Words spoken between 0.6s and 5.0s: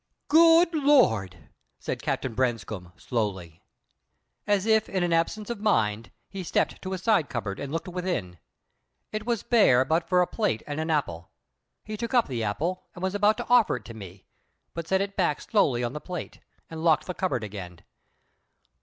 Lord!" said Captain Branscome, slowly. As if